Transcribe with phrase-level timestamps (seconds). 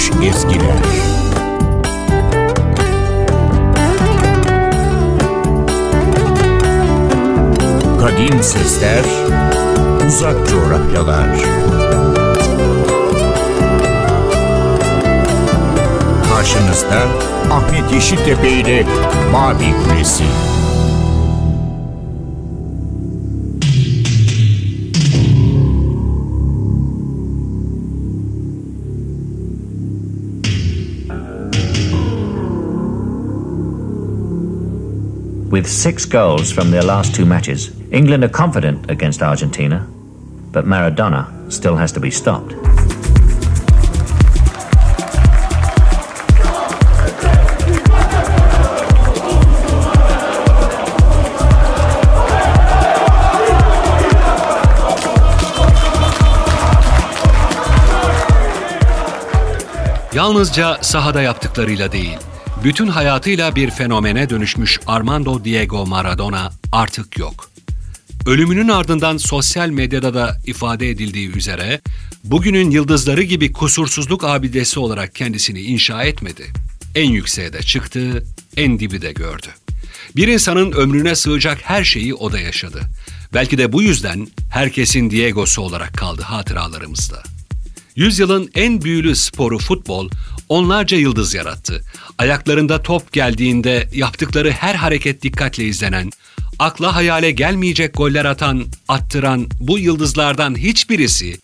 [0.00, 0.76] unutulmuş ezgiler.
[8.00, 9.04] Kadim sesler,
[10.08, 11.28] uzak coğrafyalar.
[16.34, 17.02] Karşınızda
[17.50, 18.86] Ahmet Yeşiltepe ile
[19.32, 20.24] Mavi Kulesi.
[35.60, 39.86] With six goals from their last two matches, England are confident against Argentina,
[40.52, 42.54] but Maradona still has to be stopped.
[60.14, 62.18] Yalnızca sahada yaptıklarıyla değil,
[62.64, 67.50] bütün hayatıyla bir fenomene dönüşmüş Armando Diego Maradona artık yok.
[68.26, 71.80] Ölümünün ardından sosyal medyada da ifade edildiği üzere
[72.24, 76.46] bugünün yıldızları gibi kusursuzluk abidesi olarak kendisini inşa etmedi.
[76.94, 78.24] En yükseğe de çıktı,
[78.56, 79.48] en dibi de gördü.
[80.16, 82.80] Bir insanın ömrüne sığacak her şeyi o da yaşadı.
[83.34, 87.22] Belki de bu yüzden herkesin Diego'su olarak kaldı hatıralarımızda.
[87.96, 90.08] Yüzyılın en büyülü sporu futbol
[90.50, 91.84] onlarca yıldız yarattı.
[92.18, 96.10] Ayaklarında top geldiğinde yaptıkları her hareket dikkatle izlenen,
[96.58, 101.40] akla hayale gelmeyecek goller atan, attıran bu yıldızlardan hiçbirisi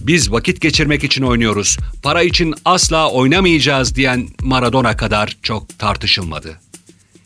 [0.00, 6.60] biz vakit geçirmek için oynuyoruz, para için asla oynamayacağız diyen Maradona kadar çok tartışılmadı.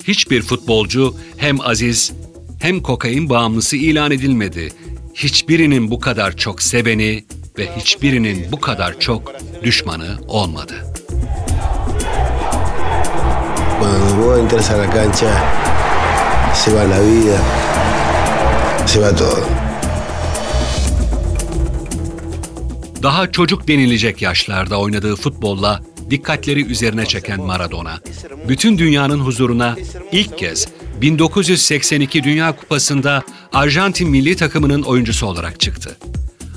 [0.04, 2.12] Hiçbir futbolcu hem aziz
[2.60, 4.72] hem kokain bağımlısı ilan edilmedi.
[5.14, 7.24] Hiçbirinin bu kadar çok seveni
[7.58, 10.93] ve hiçbirinin bu kadar çok düşmanı olmadı.
[13.80, 15.32] Cuando vos entras a la cancha,
[16.54, 17.38] se va la vida,
[18.86, 19.44] se va todo.
[23.02, 25.80] Daha çocuk denilecek yaşlarda oynadığı futbolla
[26.10, 28.00] dikkatleri üzerine çeken Maradona,
[28.48, 29.76] bütün dünyanın huzuruna
[30.12, 30.68] ilk kez
[31.00, 35.96] 1982 Dünya Kupası'nda Arjantin milli takımının oyuncusu olarak çıktı.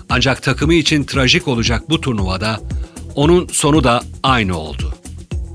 [0.09, 2.59] Ancak takımı için trajik olacak bu turnuvada
[3.17, 4.93] onun sonu da aynı oldu.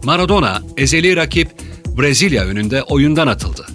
[0.05, 1.49] Maradona ezeli rakip
[1.99, 3.67] Brezilya önünde oyundan atıldı.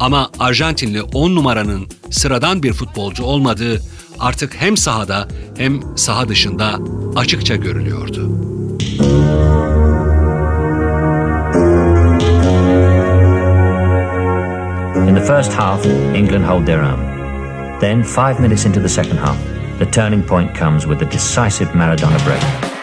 [0.00, 3.82] Ama Arjantinli 10 numaranın sıradan bir futbolcu olmadığı
[4.20, 6.78] artık hem sahada hem saha dışında
[7.16, 8.30] açıkça görülüyordu.
[15.08, 17.14] In the first half, England hold their own.
[17.80, 19.36] Then, five minutes into the second half,
[19.78, 22.73] the turning point comes with a decisive Maradona break.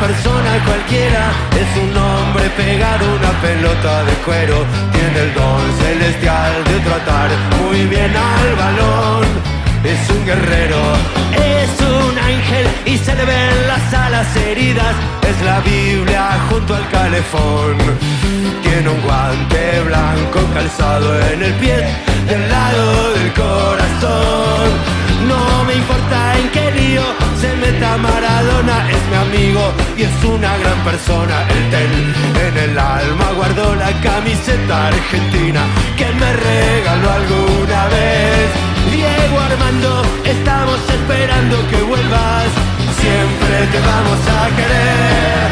[0.00, 1.30] Persona cualquiera,
[1.60, 4.64] es un hombre pegado a una pelota de cuero.
[4.92, 7.28] Tiene el don celestial de tratar
[7.60, 9.26] muy bien al balón.
[9.84, 10.80] Es un guerrero,
[11.32, 14.94] es un ángel y se le ven las alas heridas.
[15.28, 17.76] Es la Biblia junto al calefón.
[18.62, 21.76] Tiene un guante blanco calzado en el pie
[22.26, 24.68] del lado del corazón.
[25.28, 26.69] No me importa en qué
[27.40, 31.36] se meta Maradona, es mi amigo y es una gran persona.
[31.48, 31.94] El tel
[32.46, 35.62] en el alma guardó la camiseta argentina
[35.96, 38.48] que me regaló alguna vez.
[38.92, 42.48] Diego Armando, estamos esperando que vuelvas.
[43.00, 45.50] Siempre te vamos a querer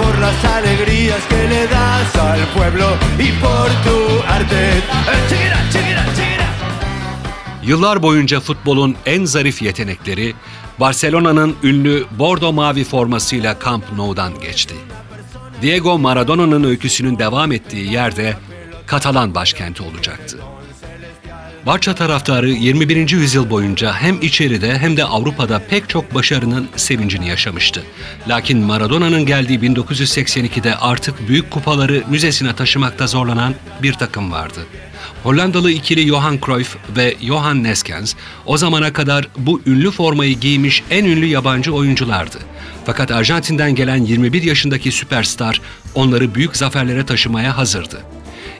[0.00, 2.86] por las alegrías que le das al pueblo
[3.18, 4.78] y por tu arte.
[4.78, 5.44] Eh.
[7.62, 10.34] Yıllar boyunca futbolun en zarif yetenekleri
[10.80, 14.74] Barcelona'nın ünlü bordo mavi formasıyla Camp Nou'dan geçti.
[15.62, 18.36] Diego Maradona'nın öyküsünün devam ettiği yerde
[18.86, 20.38] Katalan başkenti olacaktı.
[21.66, 23.10] Barça taraftarı 21.
[23.10, 27.82] yüzyıl boyunca hem içeride hem de Avrupa'da pek çok başarının sevincini yaşamıştı.
[28.28, 34.60] Lakin Maradona'nın geldiği 1982'de artık büyük kupaları müzesine taşımakta zorlanan bir takım vardı.
[35.22, 38.14] Hollandalı ikili Johan Cruyff ve Johan Neskens
[38.46, 42.38] o zamana kadar bu ünlü formayı giymiş en ünlü yabancı oyunculardı.
[42.86, 45.60] Fakat Arjantin'den gelen 21 yaşındaki süperstar
[45.94, 48.02] onları büyük zaferlere taşımaya hazırdı.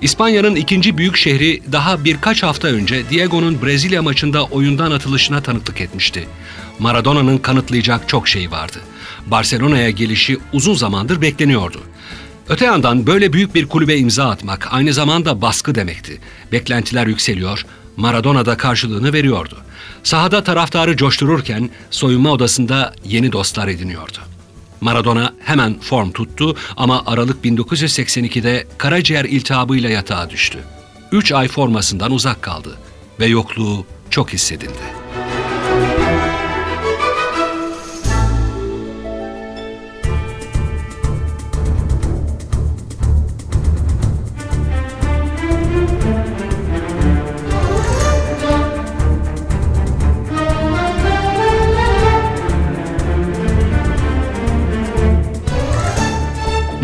[0.00, 6.28] İspanya'nın ikinci büyük şehri daha birkaç hafta önce Diego'nun Brezilya maçında oyundan atılışına tanıklık etmişti.
[6.78, 8.78] Maradona'nın kanıtlayacak çok şey vardı.
[9.26, 11.80] Barcelona'ya gelişi uzun zamandır bekleniyordu.
[12.48, 16.20] Öte yandan böyle büyük bir kulübe imza atmak aynı zamanda baskı demekti.
[16.52, 19.56] Beklentiler yükseliyor, Maradona da karşılığını veriyordu.
[20.02, 24.18] Sahada taraftarı coştururken soyunma odasında yeni dostlar ediniyordu.
[24.80, 30.58] Maradona hemen form tuttu ama Aralık 1982'de karaciğer iltihabıyla yatağa düştü.
[31.12, 32.78] 3 ay formasından uzak kaldı
[33.20, 35.03] ve yokluğu çok hissedildi.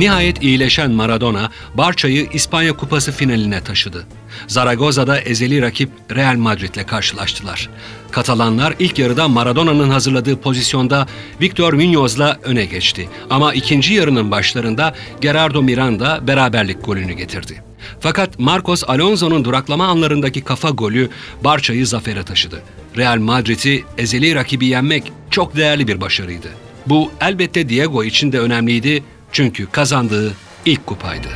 [0.00, 4.06] Nihayet iyileşen Maradona, Barça'yı İspanya Kupası finaline taşıdı.
[4.46, 7.68] Zaragoza'da ezeli rakip Real Madrid'le karşılaştılar.
[8.10, 11.06] Katalanlar ilk yarıda Maradona'nın hazırladığı pozisyonda
[11.40, 13.08] Victor Muñoz'la öne geçti.
[13.30, 17.62] Ama ikinci yarının başlarında Gerardo Miranda beraberlik golünü getirdi.
[18.00, 21.08] Fakat Marcos Alonso'nun duraklama anlarındaki kafa golü
[21.44, 22.62] Barça'yı zafere taşıdı.
[22.96, 26.48] Real Madrid'i ezeli rakibi yenmek çok değerli bir başarıydı.
[26.86, 30.32] Bu elbette Diego için de önemliydi çünkü kazandığı
[30.64, 31.28] ilk kupaydı.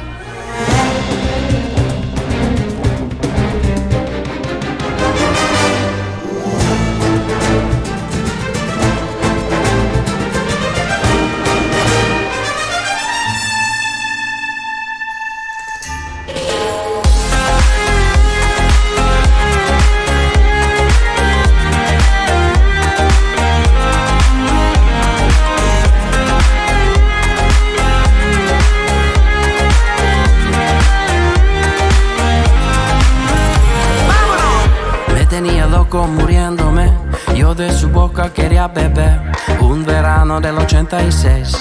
[36.08, 36.92] Muriéndome.
[37.36, 39.20] Yo de su boca quería beber
[39.60, 41.56] un verano del 86.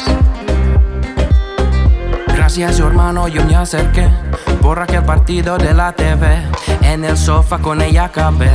[2.28, 4.08] Gracias, yo hermano, yo me acerqué
[4.62, 6.42] por aquel partido de la TV.
[6.82, 8.52] En el sofá con ella acabé.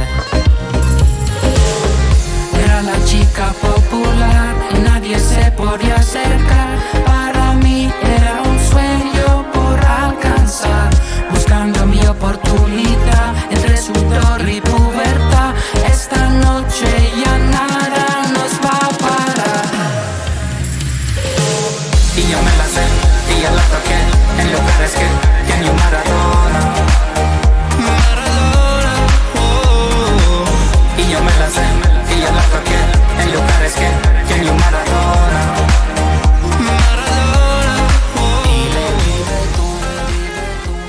[2.65, 6.79] Era la chica popular y nadie se podía acercar.
[7.07, 10.91] Para mí era un sueño por alcanzar,
[11.31, 11.78] buscando
[12.19, 15.55] mi oportunidad entre sudor y pubertad.
[15.87, 17.78] Esta noche ya nada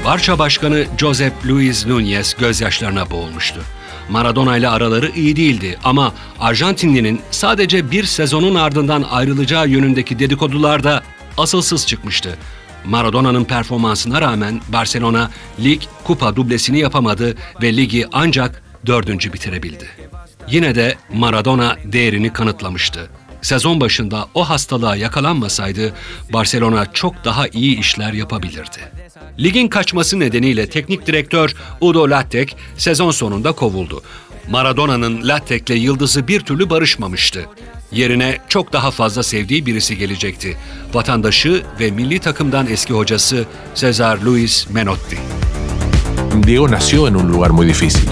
[0.09, 3.61] Barça Başkanı Josep Luis Núñez gözyaşlarına boğulmuştu.
[4.09, 11.03] Maradona ile araları iyi değildi ama Arjantinlinin sadece bir sezonun ardından ayrılacağı yönündeki dedikodular da
[11.37, 12.37] asılsız çıkmıştı.
[12.85, 15.31] Maradona'nın performansına rağmen Barcelona
[15.63, 19.87] lig kupa dublesini yapamadı ve ligi ancak dördüncü bitirebildi.
[20.47, 23.09] Yine de Maradona değerini kanıtlamıştı.
[23.41, 25.93] Sezon başında o hastalığa yakalanmasaydı
[26.33, 28.91] Barcelona çok daha iyi işler yapabilirdi.
[29.39, 34.01] Ligin kaçması nedeniyle teknik direktör Udo Lattek sezon sonunda kovuldu.
[34.49, 37.45] Maradona'nın Lattek'le yıldızı bir türlü barışmamıştı.
[37.91, 40.57] Yerine çok daha fazla sevdiği birisi gelecekti.
[40.93, 45.17] Vatandaşı ve milli takımdan eski hocası Cesar Luis Menotti.
[46.43, 48.07] Diego nació en un lugar muy difícil,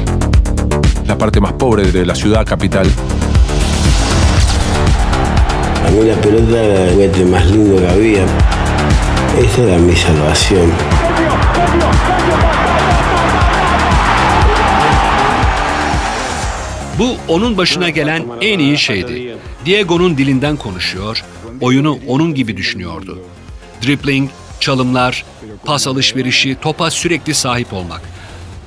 [1.07, 2.87] la parte más pobre de la ciudad capital.
[5.87, 8.25] A mí la pelota era el juguete más lindo que había.
[9.39, 10.71] Esa era mi salvación.
[16.99, 19.37] Bu onun başına gelen en iyi şeydi.
[19.65, 21.25] Diego'nun dilinden konuşuyor,
[21.61, 23.19] oyunu onun gibi düşünüyordu.
[23.85, 24.29] Dribbling,
[24.59, 25.25] çalımlar,
[25.65, 28.01] pas alışverişi, topa sürekli sahip olmak.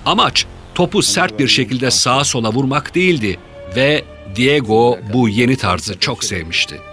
[0.06, 3.38] Amaç topu sert bir şekilde sağa sola vurmak değildi
[3.76, 4.04] ve
[4.36, 6.89] Diego bu yeni tarzı çok sevmişti.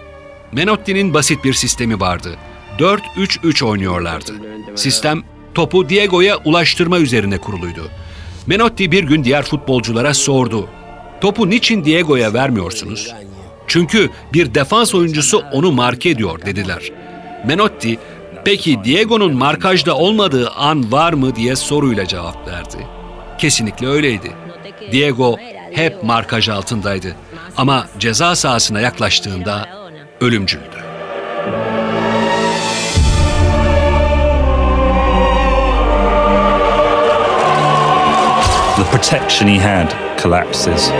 [0.52, 2.36] Menotti'nin basit bir sistemi vardı.
[2.78, 4.32] 4-3-3 oynuyorlardı.
[4.74, 5.22] Sistem
[5.54, 7.90] topu Diego'ya ulaştırma üzerine kuruluydu.
[8.46, 10.68] Menotti bir gün diğer futbolculara sordu.
[11.20, 13.14] Topu niçin Diego'ya vermiyorsunuz?
[13.66, 16.92] Çünkü bir defans oyuncusu onu marke ediyor dediler.
[17.46, 17.98] Menotti,
[18.44, 22.86] peki Diego'nun markajda olmadığı an var mı diye soruyla cevap verdi.
[23.38, 24.32] Kesinlikle öyleydi.
[24.92, 25.36] Diego
[25.72, 27.16] hep markaj altındaydı
[27.56, 29.77] ama ceza sahasına yaklaştığında
[30.20, 30.78] ölümcüldü.
[38.76, 40.90] The protection he had collapses.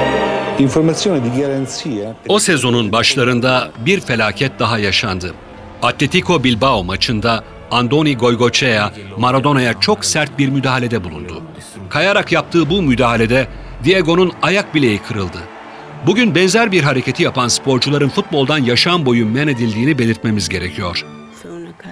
[2.28, 5.34] O sezonun başlarında bir felaket daha yaşandı.
[5.82, 11.42] Atletico Bilbao maçında Andoni Goicoechea Maradona'ya çok sert bir müdahalede bulundu.
[11.90, 13.46] Kayarak yaptığı bu müdahalede
[13.84, 15.38] Diego'nun ayak bileği kırıldı.
[16.06, 21.04] Bugün benzer bir hareketi yapan sporcuların futboldan yaşam boyu men edildiğini belirtmemiz gerekiyor.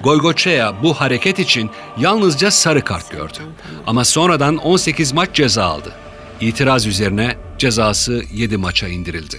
[0.02, 3.38] Goicoechea bu hareket için yalnızca sarı kart gördü.
[3.86, 5.92] Ama sonradan 18 maç ceza aldı.
[6.40, 9.36] İtiraz üzerine cezası 7 maça indirildi.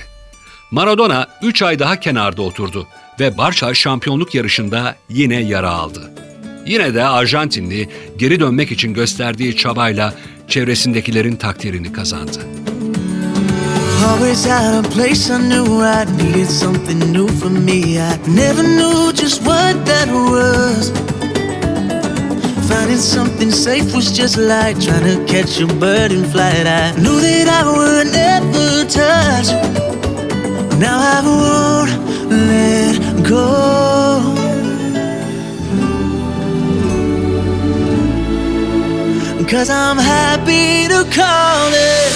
[0.72, 2.88] Maradona 3 ay daha kenarda oturdu
[3.20, 6.12] ve Barça şampiyonluk yarışında yine yara aldı.
[6.66, 10.14] Yine de Arjantinli geri dönmek için gösterdiği çabayla
[10.48, 12.40] çevresindekilerin takdirini kazandı.
[14.08, 18.00] Always out of place, I knew I needed something new for me.
[18.00, 20.92] I never knew just what that was.
[22.70, 26.66] Finding something safe was just like trying to catch a bird in flight.
[26.66, 29.48] I knew that I would never touch.
[30.80, 31.92] Now I won't
[32.48, 32.96] let
[33.28, 33.46] go.
[39.52, 42.07] Cause I'm happy to call it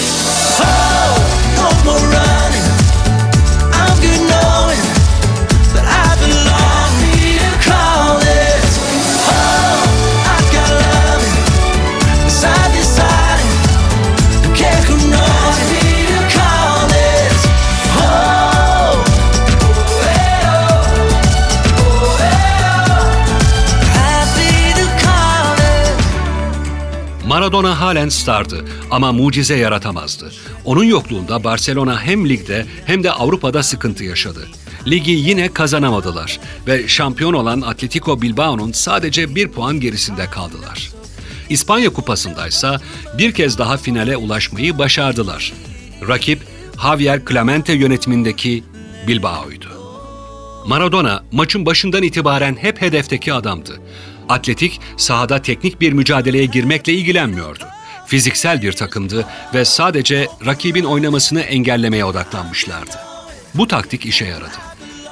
[27.31, 30.31] Maradona halen stardı ama mucize yaratamazdı.
[30.65, 34.47] Onun yokluğunda Barcelona hem ligde hem de Avrupa'da sıkıntı yaşadı.
[34.87, 40.91] Ligi yine kazanamadılar ve şampiyon olan Atletico Bilbao'nun sadece bir puan gerisinde kaldılar.
[41.49, 42.81] İspanya Kupası'ndaysa
[43.17, 45.53] bir kez daha finale ulaşmayı başardılar.
[46.07, 46.39] Rakip
[46.81, 48.63] Javier Clemente yönetimindeki
[49.07, 49.67] Bilbao'ydu.
[50.67, 53.81] Maradona maçın başından itibaren hep hedefteki adamdı.
[54.29, 57.63] Atletik sahada teknik bir mücadeleye girmekle ilgilenmiyordu.
[58.11, 62.95] Fiziksel bir takımdı ve sadece rakibin oynamasını engellemeye odaklanmışlardı.
[63.55, 64.57] Bu taktik işe yaradı.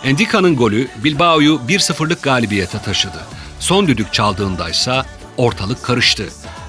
[0.03, 3.17] Endica'nın golü Bilbao'yu 1-0'lık galibiyete taşıdı.
[3.59, 5.05] Son düdük çaldığındaysa
[5.37, 6.25] ortalık karıştı.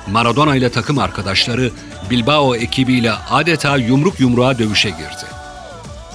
[0.07, 1.71] Maradona ile takım arkadaşları
[2.11, 5.27] Bilbao ekibiyle adeta yumruk yumruğa dövüşe girdi.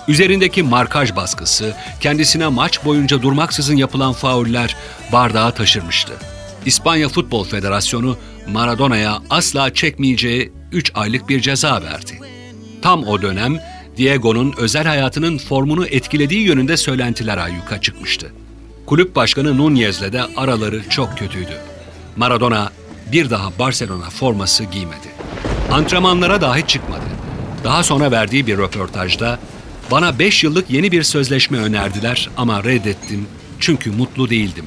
[0.08, 4.76] Üzerindeki markaj baskısı, kendisine maç boyunca durmaksızın yapılan fauller
[5.12, 6.14] bardağı taşırmıştı.
[6.66, 8.18] İspanya Futbol Federasyonu
[8.48, 12.20] Maradona'ya asla çekmeyeceği 3 aylık bir ceza verdi.
[12.82, 13.60] Tam o dönem
[13.98, 18.32] Diego'nun özel hayatının formunu etkilediği yönünde söylentiler ayyuka çıkmıştı.
[18.86, 21.58] Kulüp başkanı Núñez'le de araları çok kötüydü.
[22.16, 22.72] Maradona
[23.12, 25.08] bir daha Barcelona forması giymedi.
[25.72, 27.06] Antrenmanlara dahi çıkmadı.
[27.64, 29.40] Daha sonra verdiği bir röportajda
[29.92, 33.28] bana 5 yıllık yeni bir sözleşme önerdiler ama reddettim
[33.60, 34.66] çünkü mutlu değildim.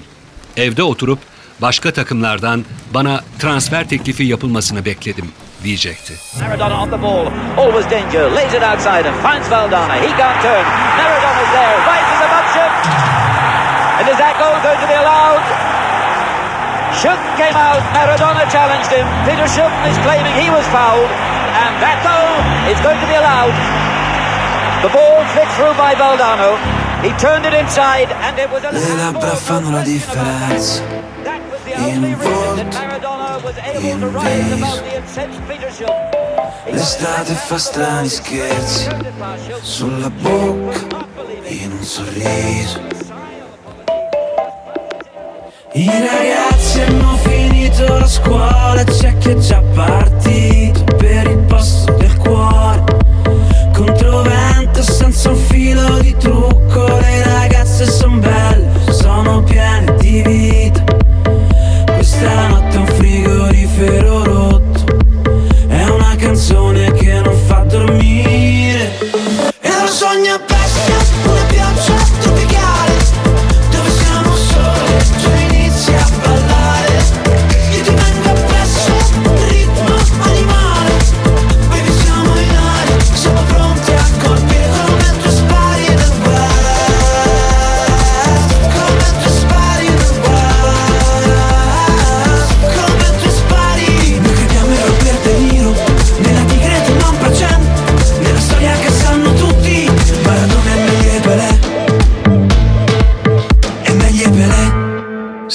[0.57, 1.19] Evde oturup
[1.63, 5.33] başka takımlardan bana transfer teklifi yapılmasını bekledim
[5.65, 6.15] diyecekti.
[6.41, 7.27] Maradona on the ball.
[7.59, 8.31] Always danger.
[8.31, 9.95] Lays it outside and finds Valdana.
[9.95, 10.65] He can't turn.
[10.99, 11.77] Maradona's there.
[11.91, 12.49] Right to the bunch
[13.99, 15.43] And is that goal going to be allowed?
[17.01, 17.83] Schutten came out.
[17.95, 19.07] Maradona challenged him.
[19.27, 21.11] Peter Schutten is claiming he was fouled.
[21.63, 22.31] And that goal
[22.73, 23.55] is going to be allowed.
[24.83, 26.51] The ball flicked through by Valdano.
[27.03, 30.83] He turned it inside and it was a Le labbra fanno la differenza.
[31.89, 34.57] That was the In only reason volto, that Maradona was able in to rise viso.
[34.57, 36.11] above the incensed Peter Schutten.
[36.65, 38.89] He got L'estate fa strani scherzi
[39.63, 41.07] sulla bocca
[41.45, 42.81] in un sorriso.
[45.73, 52.17] I ragazzi hanno finito la scuola, c'è chi è già partito per il posto del
[52.19, 52.85] cuore.
[53.73, 60.78] Controvento senza un filo di trucco, le ragazze son belle, sono piene di vita.
[62.19, 64.97] Questa notte è un frigorifero rotto,
[65.69, 66.68] è una canzone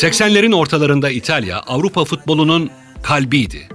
[0.04, 2.70] 80'lerin ortalarında İtalya Avrupa futbolunun
[3.04, 3.70] kalbiydi.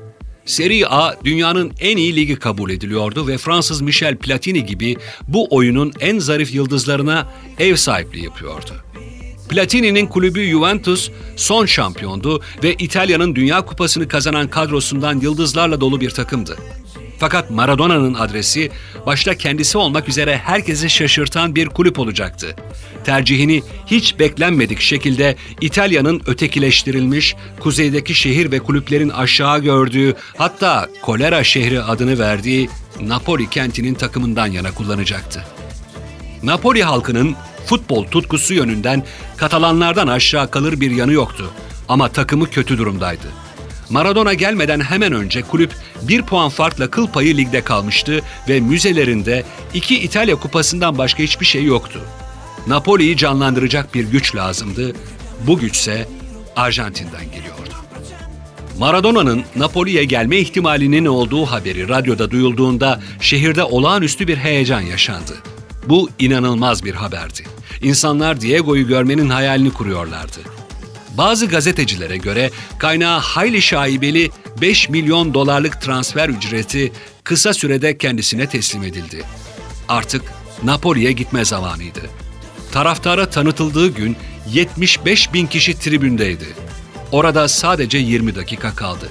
[0.45, 4.97] Serie A dünyanın en iyi ligi kabul ediliyordu ve Fransız Michel Platini gibi
[5.29, 7.27] bu oyunun en zarif yıldızlarına
[7.59, 8.71] ev sahipliği yapıyordu.
[9.49, 16.57] Platini'nin kulübü Juventus son şampiyondu ve İtalya'nın Dünya Kupası'nı kazanan kadrosundan yıldızlarla dolu bir takımdı.
[17.19, 18.71] Fakat Maradona'nın adresi
[19.07, 22.57] başta kendisi olmak üzere herkesi şaşırtan bir kulüp olacaktı.
[23.05, 31.83] Tercihini hiç beklenmedik şekilde İtalya'nın ötekileştirilmiş, kuzeydeki şehir ve kulüplerin aşağı gördüğü, hatta kolera şehri
[31.83, 32.69] adını verdiği
[33.01, 35.45] Napoli kentinin takımından yana kullanacaktı.
[36.43, 39.05] Napoli halkının futbol tutkusu yönünden
[39.37, 41.51] Katalanlardan aşağı kalır bir yanı yoktu
[41.89, 43.48] ama takımı kötü durumdaydı.
[43.91, 49.99] Maradona gelmeden hemen önce kulüp bir puan farkla kıl payı ligde kalmıştı ve müzelerinde iki
[50.01, 52.01] İtalya kupasından başka hiçbir şey yoktu.
[52.67, 54.93] Napoli'yi canlandıracak bir güç lazımdı.
[55.47, 56.09] Bu güçse
[56.57, 57.75] Arjantin'den geliyordu.
[58.79, 65.37] Maradona'nın Napoli'ye gelme ihtimalinin olduğu haberi radyoda duyulduğunda şehirde olağanüstü bir heyecan yaşandı.
[65.87, 67.43] Bu inanılmaz bir haberdi.
[67.83, 70.41] İnsanlar Diego'yu görmenin hayalini kuruyorlardı.
[71.19, 76.93] Bazı gazetecilere göre kaynağı hayli şaibeli 5 milyon dolarlık transfer ücreti
[77.25, 79.23] kısa sürede kendisine teslim edildi.
[79.89, 80.23] Artık
[80.63, 82.01] Napoli'ye gitme zamanıydı.
[82.73, 84.17] Taraftara tanıtıldığı gün
[84.53, 86.47] 75 bin kişi tribündeydi.
[87.13, 89.09] Orada sadece 20 dakika kaldı.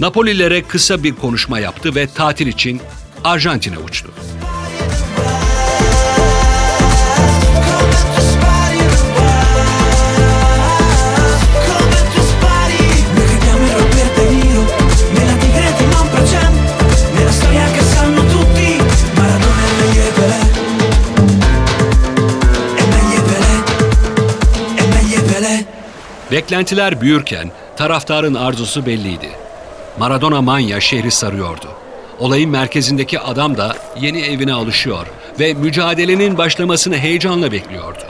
[0.00, 2.80] Napolilere kısa bir konuşma yaptı ve tatil için
[3.24, 4.10] Arjantin'e uçtu.
[26.30, 29.28] Beklentiler büyürken taraftarın arzusu belliydi.
[29.98, 31.66] Maradona manya şehri sarıyordu.
[32.18, 35.06] Olayın merkezindeki adam da yeni evine alışıyor
[35.40, 38.04] ve mücadelenin başlamasını heyecanla bekliyordu.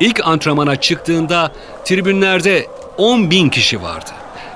[0.00, 1.52] İlk antrenmana çıktığında
[1.84, 2.66] tribünlerde
[2.98, 4.10] 10 bin kişi vardı.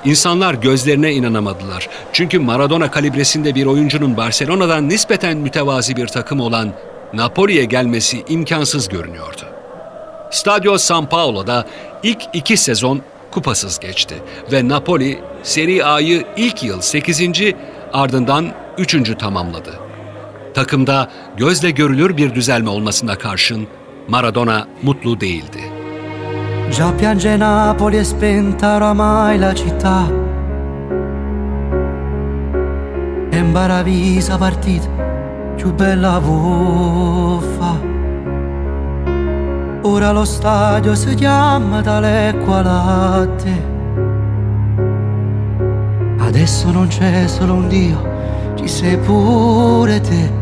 [0.04, 1.88] İnsanlar gözlerine inanamadılar.
[2.12, 6.72] Çünkü Maradona kalibresinde bir oyuncunun Barcelona'dan nispeten mütevazi bir takım olan
[7.12, 9.57] Napoli'ye gelmesi imkansız görünüyordu.
[10.30, 11.64] Stadio San Paolo'da
[12.02, 14.14] ilk iki sezon kupasız geçti
[14.52, 17.22] ve Napoli Serie A'yı ilk yıl 8.
[17.92, 18.46] ardından
[18.78, 19.18] 3.
[19.18, 19.78] tamamladı.
[20.54, 23.68] Takımda gözle görülür bir düzelme olmasına karşın
[24.08, 25.60] Maradona mutlu değildi.
[26.70, 29.98] Già piange Napoli e spenta oramai la città.
[33.32, 34.88] E Baravisa partita
[35.58, 37.97] più bella buffa.
[39.82, 43.76] Ora lo stadio si chiama D'Alecqua Latte.
[46.18, 50.32] Adesso non c'è solo un Dio, ci sei pure te.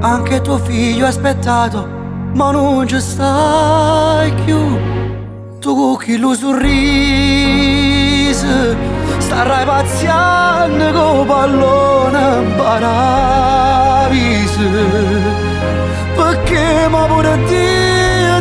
[0.00, 1.88] Anche tuo figlio ha aspettato,
[2.34, 4.58] ma non ci stai più.
[5.58, 6.76] Tu chi lo sorriso,
[9.18, 11.94] starai pazziando con pallone.
[14.14, 15.23] Perché
[16.88, 18.40] ma pure Dio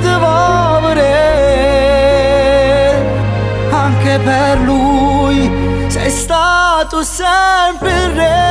[0.82, 1.12] vedere
[3.72, 5.52] Anche per lui
[5.88, 8.44] sei stato sempre re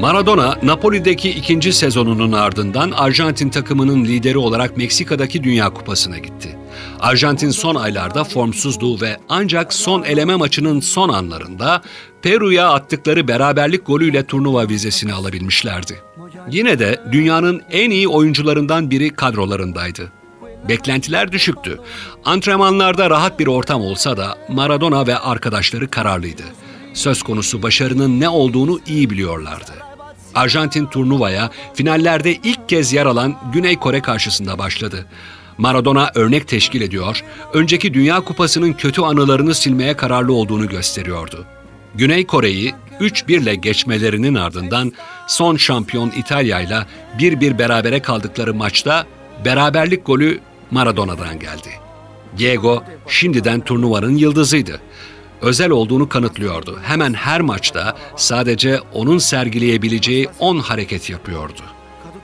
[0.00, 6.58] Maradona, Napoli'deki ikinci sezonunun ardından Arjantin takımının lideri olarak Meksika'daki Dünya Kupası'na gitti.
[7.00, 11.82] Arjantin son aylarda formsuzdu ve ancak son eleme maçının son anlarında
[12.22, 16.07] Peru'ya attıkları beraberlik golüyle turnuva vizesini alabilmişlerdi.
[16.50, 20.12] Yine de dünyanın en iyi oyuncularından biri kadrolarındaydı.
[20.68, 21.80] Beklentiler düşüktü.
[22.24, 26.42] Antrenmanlarda rahat bir ortam olsa da Maradona ve arkadaşları kararlıydı.
[26.94, 29.72] Söz konusu başarının ne olduğunu iyi biliyorlardı.
[30.34, 35.06] Arjantin turnuvaya finallerde ilk kez yer alan Güney Kore karşısında başladı.
[35.58, 41.46] Maradona örnek teşkil ediyor, önceki Dünya Kupası'nın kötü anılarını silmeye kararlı olduğunu gösteriyordu.
[41.94, 44.92] Güney Kore'yi 3-1 ile geçmelerinin ardından
[45.28, 46.86] son şampiyon İtalya ile
[47.18, 49.06] 1-1 berabere kaldıkları maçta
[49.44, 51.68] beraberlik golü Maradona'dan geldi.
[52.38, 54.80] Diego şimdiden turnuvanın yıldızıydı.
[55.40, 56.78] Özel olduğunu kanıtlıyordu.
[56.82, 61.62] Hemen her maçta sadece onun sergileyebileceği 10 hareket yapıyordu.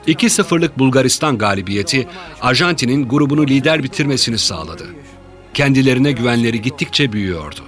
[0.07, 2.09] 2-0'lık Bulgaristan galibiyeti
[2.41, 4.85] Arjantin'in grubunu lider bitirmesini sağladı.
[5.55, 7.61] Kendilerine güvenleri gittikçe büyüyordu.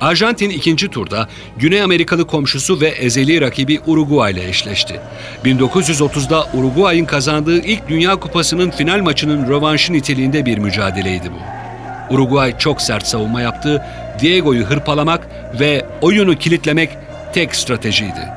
[0.00, 5.00] Arjantin ikinci turda Güney Amerikalı komşusu ve ezeli rakibi Uruguay ile eşleşti.
[5.44, 11.38] 1930'da Uruguay'ın kazandığı ilk Dünya Kupası'nın final maçının rövanşı niteliğinde bir mücadeleydi bu.
[12.14, 13.82] Uruguay çok sert savunma yaptı,
[14.20, 15.28] Diego'yu hırpalamak
[15.60, 16.90] ve oyunu kilitlemek
[17.32, 18.28] tek stratejiydi.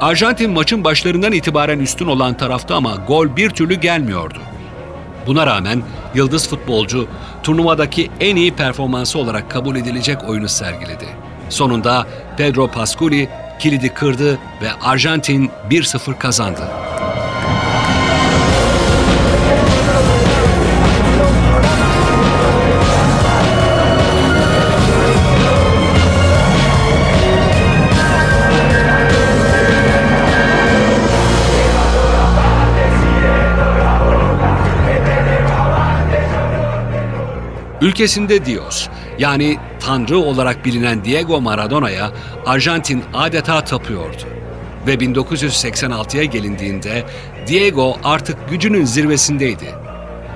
[0.00, 4.38] Arjantin maçın başlarından itibaren üstün olan tarafta ama gol bir türlü gelmiyordu.
[5.28, 5.82] Buna rağmen
[6.14, 7.08] yıldız futbolcu
[7.42, 11.06] turnuvadaki en iyi performansı olarak kabul edilecek oyunu sergiledi.
[11.48, 16.87] Sonunda Pedro Pasculi kilidi kırdı ve Arjantin 1-0 kazandı.
[37.80, 38.88] Ülkesinde Dios
[39.18, 42.10] yani Tanrı olarak bilinen Diego Maradona'ya
[42.46, 44.22] Arjantin adeta tapıyordu.
[44.86, 47.04] Ve 1986'ya gelindiğinde
[47.46, 49.74] Diego artık gücünün zirvesindeydi.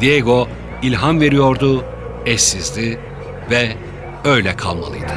[0.00, 0.48] Diego
[0.82, 1.84] ilham veriyordu,
[2.26, 2.98] eşsizdi
[3.50, 3.68] ve
[4.24, 5.12] öyle kalmalıydı.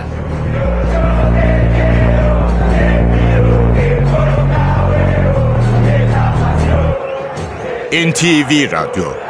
[7.92, 9.25] NTV Radyo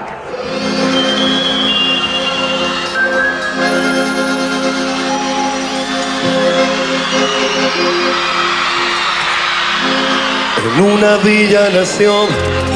[10.75, 12.27] En una villa nació,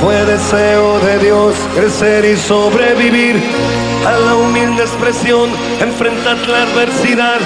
[0.01, 3.35] fue deseo de Dios crecer y sobrevivir
[4.07, 5.49] a la humilde expresión,
[5.81, 7.39] enfrentar la adversidad,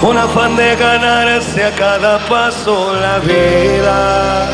[0.00, 4.48] con afán de ganarse a cada paso la vida.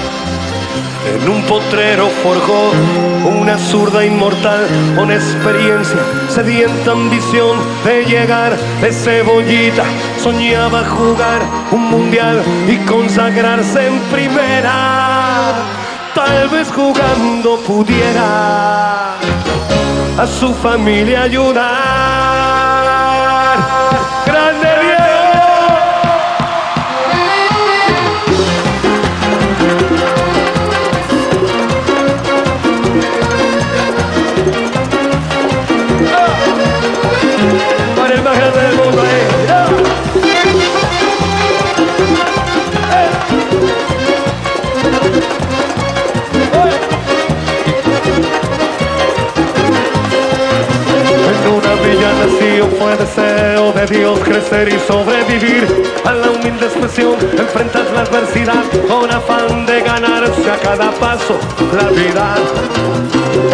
[1.15, 2.73] En un potrero forjó
[3.41, 4.67] una zurda inmortal
[4.97, 9.85] con experiencia, sedienta ambición de llegar de cebollita.
[10.23, 11.41] Soñaba jugar
[11.71, 15.20] un mundial y consagrarse en primera.
[16.15, 19.15] Tal vez jugando pudiera
[20.19, 21.67] a su familia ayudar.
[24.27, 24.90] Grande
[52.79, 55.67] fue deseo de Dios crecer y sobrevivir
[56.05, 61.39] a la humilde expresión, enfrentar la adversidad con afán de ganarse a cada paso
[61.75, 62.35] la vida.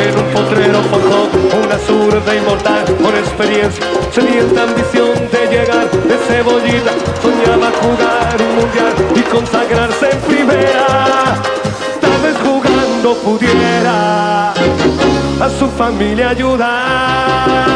[0.01, 1.29] En un potrero forjó
[1.65, 8.95] una zurda inmortal con experiencia, sedienta ambición de llegar de cebollita, soñaba jugar un mundial
[9.15, 11.35] y consagrarse en primera.
[12.01, 17.67] Tal vez jugando pudiera a su familia ayudar.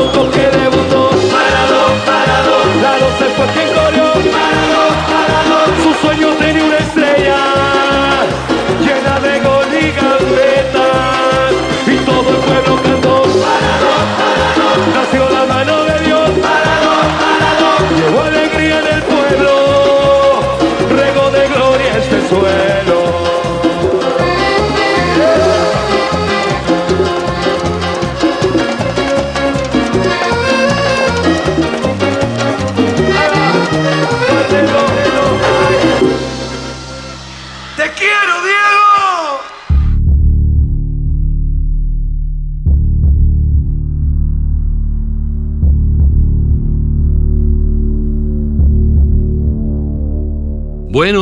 [0.00, 4.82] Poco que debutó, parado, parado, la doce fue quien corrió, parado,
[5.12, 7.79] parado, su sueño tenía una estrella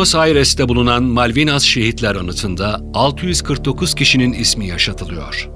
[0.09, 5.49] Buenos Aires'te bulunan Malvinas Şehitler Anıtı'nda 649 kişinin ismi yaşatılıyor.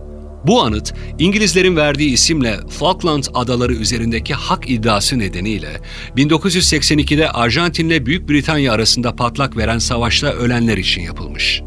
[0.47, 5.81] Bu anıt, İngilizlerin verdiği isimle Falkland Adaları üzerindeki hak iddiası nedeniyle
[6.17, 11.62] 1982'de Arjantin'le Büyük Britanya arasında patlak veren savaşta ölenler için yapılmış.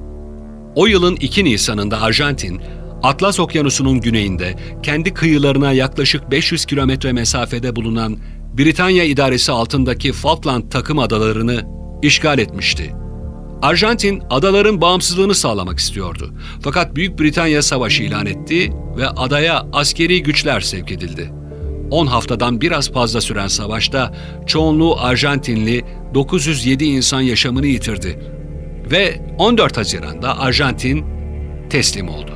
[0.76, 2.62] O yılın 2 Nisan'ında Arjantin,
[3.04, 8.17] Atlas Okyanusu'nun güneyinde kendi kıyılarına yaklaşık 500 kilometre mesafede bulunan
[8.58, 12.95] Britanya idaresi altındaki Falkland takım adalarını işgal etmişti.
[13.62, 16.34] Arjantin adaların bağımsızlığını sağlamak istiyordu.
[16.62, 21.31] Fakat Büyük Britanya savaşı ilan etti ve adaya askeri güçler sevk edildi.
[21.91, 24.13] 10 haftadan biraz fazla süren savaşta
[24.45, 28.19] çoğunluğu Arjantinli 907 insan yaşamını yitirdi.
[28.91, 31.05] Ve 14 Haziran'da Arjantin
[31.69, 32.31] teslim oldu.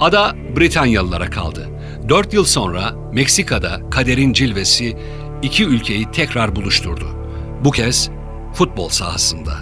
[0.00, 1.68] Ada Britanyalılara kaldı.
[2.08, 4.96] 4 yıl sonra Meksika'da kaderin cilvesi
[5.42, 7.06] iki ülkeyi tekrar buluşturdu.
[7.64, 8.10] Bu kez
[8.54, 9.52] futbol sahasında.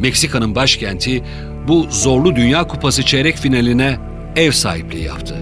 [0.00, 1.24] Meksika'nın başkenti
[1.68, 3.98] bu zorlu Dünya Kupası çeyrek finaline
[4.36, 5.36] ev sahipliği yaptı.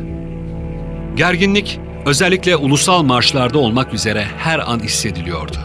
[1.17, 5.59] Gerginlik özellikle ulusal marşlarda olmak üzere her an hissediliyordu.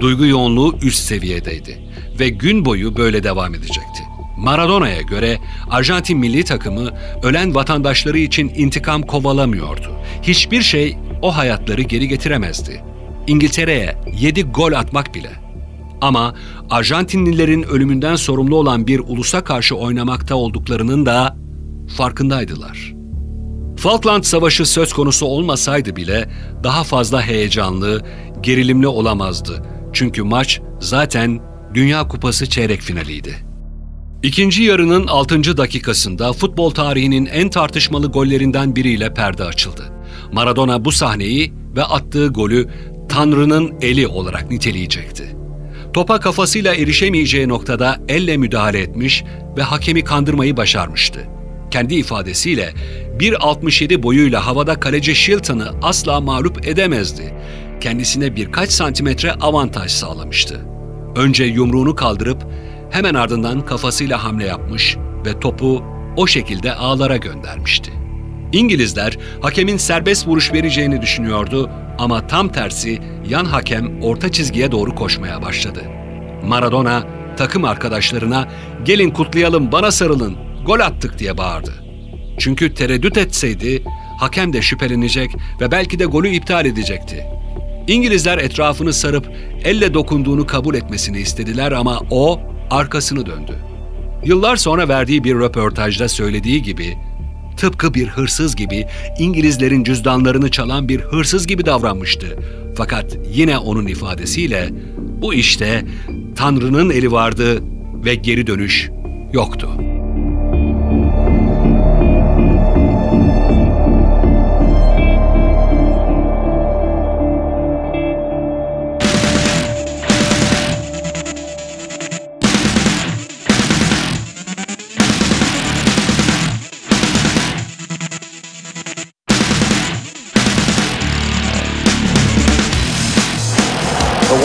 [0.00, 1.78] Duygu yoğunluğu üst seviyedeydi
[2.20, 4.02] ve gün boyu böyle devam edecekti.
[4.38, 5.38] Maradona'ya göre
[5.70, 6.90] Arjantin milli takımı
[7.22, 9.96] ölen vatandaşları için intikam kovalamıyordu.
[10.22, 12.82] Hiçbir şey o hayatları geri getiremezdi.
[13.26, 15.39] İngiltere'ye 7 gol atmak bile.
[16.00, 16.34] Ama
[16.70, 21.36] Arjantinlilerin ölümünden sorumlu olan bir ulusa karşı oynamakta olduklarının da
[21.96, 22.94] farkındaydılar.
[23.76, 26.30] Falkland Savaşı söz konusu olmasaydı bile
[26.64, 28.02] daha fazla heyecanlı,
[28.40, 29.62] gerilimli olamazdı.
[29.92, 31.40] Çünkü maç zaten
[31.74, 33.36] Dünya Kupası çeyrek finaliydi.
[34.22, 35.56] İkinci yarının 6.
[35.56, 39.92] dakikasında futbol tarihinin en tartışmalı gollerinden biriyle perde açıldı.
[40.32, 42.68] Maradona bu sahneyi ve attığı golü
[43.08, 45.39] Tanrı'nın eli olarak niteleyecekti.
[45.92, 49.24] Topa kafasıyla erişemeyeceği noktada elle müdahale etmiş
[49.56, 51.20] ve hakemi kandırmayı başarmıştı.
[51.70, 52.72] Kendi ifadesiyle
[53.18, 57.34] 1.67 boyuyla havada kaleci Shilton'ı asla mağlup edemezdi.
[57.80, 60.60] Kendisine birkaç santimetre avantaj sağlamıştı.
[61.16, 62.46] Önce yumruğunu kaldırıp
[62.90, 65.82] hemen ardından kafasıyla hamle yapmış ve topu
[66.16, 67.99] o şekilde ağlara göndermişti.
[68.52, 75.42] İngilizler hakemin serbest vuruş vereceğini düşünüyordu ama tam tersi yan hakem orta çizgiye doğru koşmaya
[75.42, 75.80] başladı.
[76.44, 78.48] Maradona takım arkadaşlarına
[78.84, 80.36] gelin kutlayalım bana sarılın
[80.66, 81.84] gol attık diye bağırdı.
[82.38, 83.82] Çünkü tereddüt etseydi
[84.18, 87.26] hakem de şüphelenecek ve belki de golü iptal edecekti.
[87.88, 89.30] İngilizler etrafını sarıp
[89.64, 93.56] elle dokunduğunu kabul etmesini istediler ama o arkasını döndü.
[94.24, 96.96] Yıllar sonra verdiği bir röportajda söylediği gibi
[97.60, 98.86] tıpkı bir hırsız gibi
[99.18, 102.38] İngilizlerin cüzdanlarını çalan bir hırsız gibi davranmıştı.
[102.76, 105.84] Fakat yine onun ifadesiyle bu işte
[106.36, 107.62] Tanrı'nın eli vardı
[108.04, 108.90] ve geri dönüş
[109.32, 109.70] yoktu.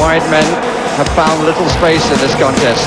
[0.05, 0.45] Wide men
[1.01, 2.85] have found little space in this contest.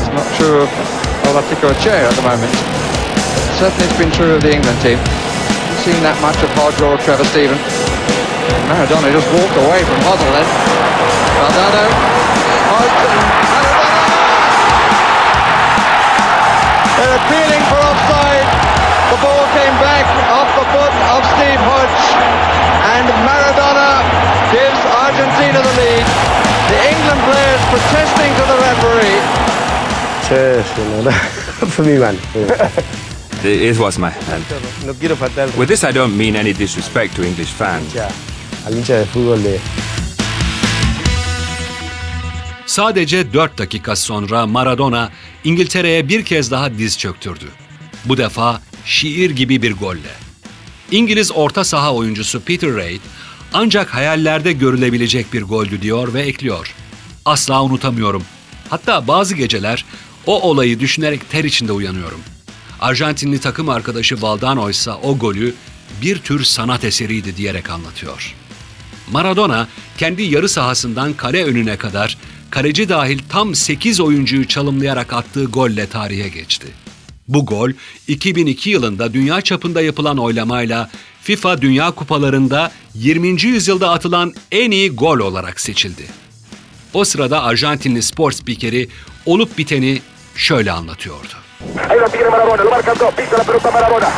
[0.00, 0.70] It's not true of
[1.28, 2.48] Olatico Che at the moment.
[3.60, 4.96] Certainly it's been true of the England team.
[4.96, 7.60] Haven't seen that much of Hodge or Trevor Stephen.
[8.72, 10.48] Maradona just walked away from Hoddle then.
[11.36, 11.84] Maradona!
[16.96, 18.48] They're appealing for offside.
[19.12, 22.41] The ball came back off the foot of Steve Hodge.
[30.32, 30.38] Mi
[31.04, 31.12] mal.
[31.68, 32.16] fue mi mal.
[33.44, 34.44] It was my hand.
[34.86, 37.96] No quiero faltar With this, I don't mean any disrespect to English fans.
[38.66, 39.58] al hincha de fútbol de,
[42.66, 45.10] Sadece 4 dakika sonra Maradona
[45.44, 47.44] İngiltere'ye bir kez daha diz çöktürdü.
[48.04, 50.12] Bu defa şiir gibi bir golle.
[50.90, 53.00] İngiliz orta saha oyuncusu Peter Reid
[53.52, 56.74] ancak hayallerde görülebilecek bir goldü diyor ve ekliyor.
[57.24, 58.22] Asla unutamıyorum.
[58.70, 59.84] Hatta bazı geceler
[60.26, 62.20] o olayı düşünerek ter içinde uyanıyorum.
[62.80, 65.54] Arjantinli takım arkadaşı Valdano ise o golü
[66.02, 68.34] bir tür sanat eseriydi diyerek anlatıyor.
[69.12, 72.18] Maradona kendi yarı sahasından kale önüne kadar
[72.50, 76.66] kaleci dahil tam 8 oyuncuyu çalımlayarak attığı golle tarihe geçti.
[77.28, 77.70] Bu gol
[78.08, 80.90] 2002 yılında dünya çapında yapılan oylamayla
[81.22, 83.42] FIFA Dünya Kupalarında 20.
[83.42, 86.06] yüzyılda atılan en iyi gol olarak seçildi.
[86.94, 88.88] O sırada Arjantinli spor spikeri
[89.26, 90.00] olup biteni
[90.36, 91.34] şöyle anlatıyordu.
[91.88, 94.08] Ahí lo tiene Maradona, lo marcan dos, la la.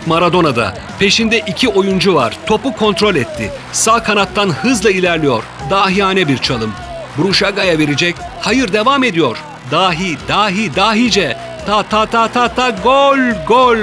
[0.00, 0.74] Top Maradona'da.
[0.98, 2.38] Peşinde iki oyuncu var.
[2.46, 3.52] Topu kontrol etti.
[3.72, 5.42] Sağ kanattan hızla ilerliyor.
[5.70, 6.72] Dahiyane bir çalım.
[7.18, 8.16] Bruşaga'ya verecek.
[8.40, 9.36] Hayır devam ediyor.
[9.70, 11.36] Dahi, dahi, dahice.
[11.66, 13.78] Ta ta ta ta ta gol, gol.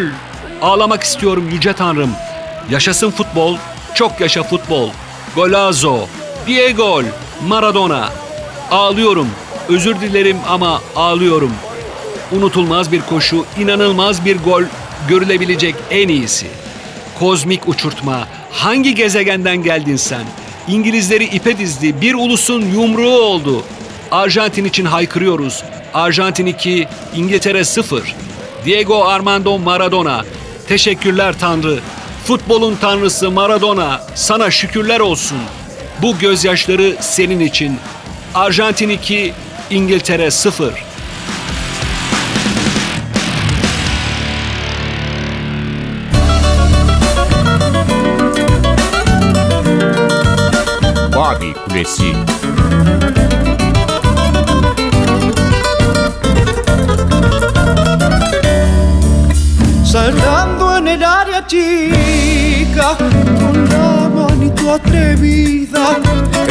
[0.62, 2.12] Ağlamak istiyorum yüce tanrım.
[2.70, 3.58] Yaşasın futbol,
[3.96, 4.90] çok yaşa futbol.
[5.36, 5.98] Golazo,
[6.48, 7.02] Diego,
[7.48, 8.10] Maradona.
[8.72, 9.28] Ağlıyorum,
[9.70, 11.52] özür dilerim ama ağlıyorum.
[12.32, 14.64] Unutulmaz bir koşu, inanılmaz bir gol,
[15.10, 16.48] görülebilecek en iyisi.
[17.20, 20.24] Kozmik uçurtma, hangi gezegenden geldin sen?
[20.68, 23.64] İngilizleri ipe dizdi, bir ulusun yumruğu oldu.
[24.12, 25.64] Arjantin için haykırıyoruz.
[25.94, 28.16] Arjantin 2, İngiltere 0.
[28.66, 30.26] Diego Armando Maradona.
[30.68, 31.80] Teşekkürler Tanrı.
[32.26, 34.02] Futbolun tanrısı Maradona.
[34.16, 35.38] Sana şükürler olsun.
[36.02, 37.78] Bu gözyaşları senin için.
[38.34, 39.34] Arjantin 2,
[39.70, 40.87] İngiltere 0.
[51.38, 52.14] Babi Kulesi
[59.84, 66.00] Saltando en el área chica Con la manito atrevida.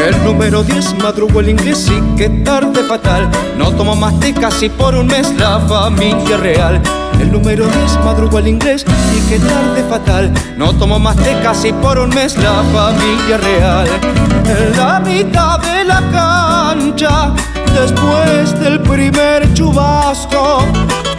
[0.06, 3.28] El número 10 madrugó el inglés y qué tarde fatal.
[3.58, 6.80] No tomó más de casi por un mes la familia real
[7.20, 8.84] el número 10 madrugó el inglés
[9.16, 13.88] y qué tarde fatal No tomó más de casi por un mes la familia real
[14.44, 17.32] En la mitad de la cancha
[17.74, 20.64] Después del primer chubasco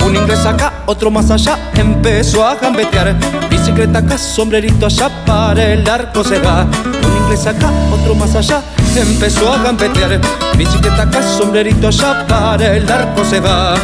[0.07, 3.13] un inglés acá, otro más allá, empezó a gambetear.
[3.49, 6.63] Bicicleta acá, sombrerito allá, para el arco se va.
[6.63, 8.61] Un inglés acá, otro más allá,
[9.01, 10.19] empezó a gambetear.
[10.57, 13.75] Bicicleta acá, sombrerito allá, para el arco se va.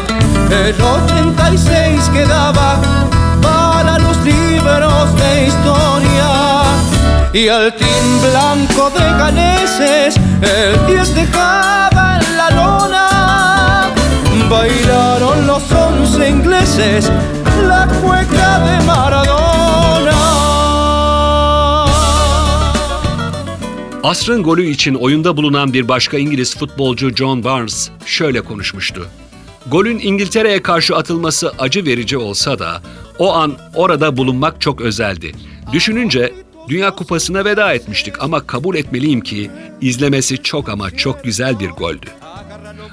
[0.50, 2.80] El 86 quedaba
[3.42, 6.64] para los libros de historia.
[7.34, 13.90] Y al team blanco de ganeses, el 10 dejaba en la lona.
[14.50, 17.10] Bailaron los once ingleses
[17.68, 19.43] la cueca de Maradona.
[24.04, 29.08] Asrın golü için oyunda bulunan bir başka İngiliz futbolcu John Barnes şöyle konuşmuştu.
[29.68, 32.82] Golün İngiltere'ye karşı atılması acı verici olsa da
[33.20, 35.32] o an orada bulunmak çok özeldi.
[35.72, 36.34] Düşününce
[36.68, 42.08] Dünya Kupası'na veda etmiştik ama kabul etmeliyim ki izlemesi çok ama çok güzel bir goldü.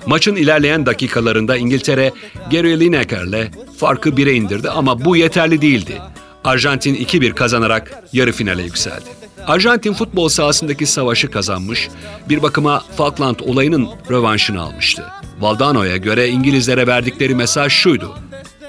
[0.07, 2.13] Maçın ilerleyen dakikalarında İngiltere
[2.51, 5.99] Gary Lineker'le farkı bire indirdi ama bu yeterli değildi.
[6.45, 9.20] Arjantin 2-1 kazanarak yarı finale yükseldi.
[9.47, 11.89] Arjantin futbol sahasındaki savaşı kazanmış,
[12.29, 15.05] bir bakıma Falkland olayının rövanşını almıştı.
[15.41, 18.19] Valdano'ya göre İngilizlere verdikleri mesaj şuydu.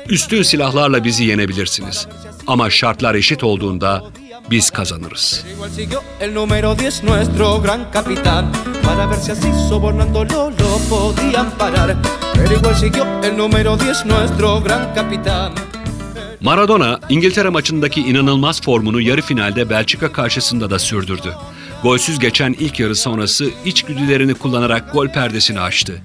[0.09, 2.07] Üstün silahlarla bizi yenebilirsiniz.
[2.47, 4.03] Ama şartlar eşit olduğunda
[4.51, 5.43] biz kazanırız.
[16.41, 21.33] Maradona, İngiltere maçındaki inanılmaz formunu yarı finalde Belçika karşısında da sürdürdü.
[21.83, 26.01] Golsüz geçen ilk yarı sonrası içgüdülerini kullanarak gol perdesini açtı.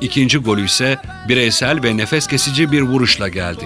[0.00, 0.98] İkinci golü ise
[1.28, 3.64] bireysel ve nefes kesici bir vuruşla geldi.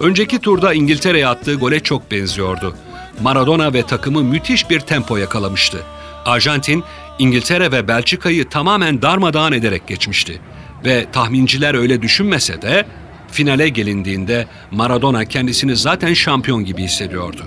[0.00, 2.74] Önceki turda İngiltere'ye attığı gole çok benziyordu.
[3.22, 5.78] Maradona ve takımı müthiş bir tempo yakalamıştı.
[6.24, 6.84] Arjantin,
[7.18, 10.40] İngiltere ve Belçika'yı tamamen darmadağın ederek geçmişti.
[10.84, 12.86] Ve tahminciler öyle düşünmese de
[13.30, 17.42] finale gelindiğinde Maradona kendisini zaten şampiyon gibi hissediyordu.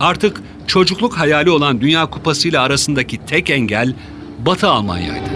[0.00, 3.94] Artık çocukluk hayali olan Dünya Kupası ile arasındaki tek engel
[4.46, 5.30] Batı Almanya'ydı.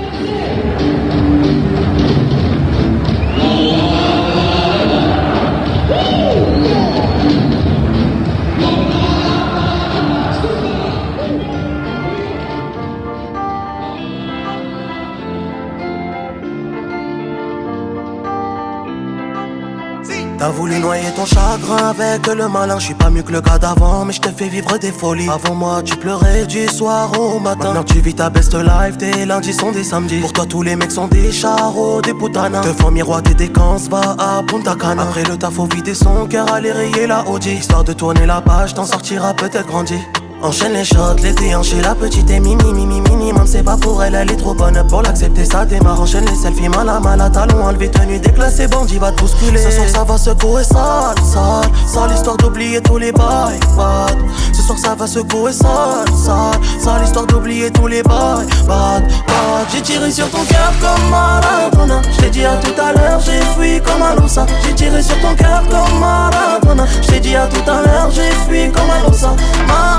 [20.87, 22.79] Noyer ton chagrin avec le malin.
[22.79, 25.29] Je suis pas mieux que le gars d'avant, mais je te fais vivre des folies.
[25.29, 27.65] Avant moi, tu pleurais du soir au matin.
[27.65, 28.97] Maintenant, tu vis ta best life.
[28.99, 30.21] Tes lundis sont des samedis.
[30.21, 32.61] Pour toi, tous les mecs sont des charros, des putanas.
[32.61, 33.51] Te font miroiter des
[33.91, 35.03] va à Punta Cana.
[35.03, 37.47] Après le taf, faut vider son cœur, aller rayer la OG.
[37.47, 39.99] Histoire de tourner la page, t'en sortiras peut-être grandi.
[40.43, 44.15] Enchaîne les shots, les déhanchés, la petite est mimi, mimi, minimum, c'est pas pour elle,
[44.15, 47.31] elle est trop bonne pour l'accepter, ça démarre, enchaîne les selfies, mal à mal à
[47.31, 49.59] talons, enlevé, tenue déclassée, bandit va te bousculer.
[49.59, 54.17] Ce soir ça va secouer sale, sale, sale, histoire d'oublier tous les bails, bad.
[54.53, 59.67] Ce soir ça va secouer sale, sale, sale, histoire d'oublier tous les bails, bad, bad.
[59.73, 63.81] J'ai tiré sur ton cœur comme Maradona, j't'ai dit à tout à l'heure, j'ai fui
[63.81, 64.47] comme un loussa.
[64.65, 68.71] J'ai tiré sur ton cœur comme Maradona, j't'ai dit à tout à l'heure, j'ai fui
[68.71, 69.35] comme un loussa.
[69.67, 69.99] Ma,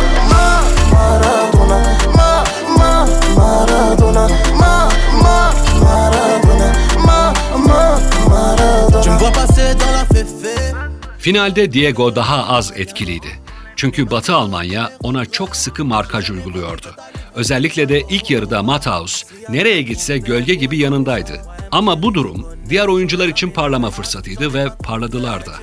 [11.28, 13.28] Finalde Diego daha az etkiliydi.
[13.76, 16.96] Çünkü Batı Almanya ona çok sıkı markaj uyguluyordu.
[17.36, 21.42] Özellikle de ilk yarıda Matthaus nereye gitse gölge gibi yanındaydı.
[21.72, 25.54] Ama bu durum diğer oyuncular için parlama fırsatıydı ve parladılar da.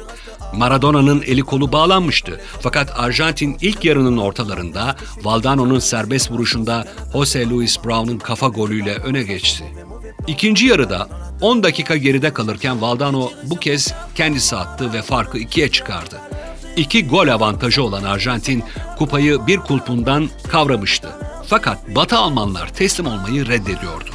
[0.58, 2.40] Maradona'nın eli kolu bağlanmıştı.
[2.60, 9.64] Fakat Arjantin ilk yarının ortalarında Valdano'nun serbest vuruşunda Jose Luis Brown'un kafa golüyle öne geçti.
[10.26, 11.08] İkinci yarıda
[11.40, 16.20] 10 dakika geride kalırken Valdano bu kez kendisi attı ve farkı ikiye çıkardı.
[16.76, 18.64] İki gol avantajı olan Arjantin
[18.98, 21.08] kupayı bir kulpundan kavramıştı.
[21.46, 24.10] Fakat Batı Almanlar teslim olmayı reddediyordu.